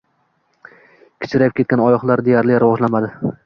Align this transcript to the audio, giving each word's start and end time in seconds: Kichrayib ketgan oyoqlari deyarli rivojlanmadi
Kichrayib 1.25 1.57
ketgan 1.61 1.87
oyoqlari 1.91 2.29
deyarli 2.31 2.61
rivojlanmadi 2.67 3.17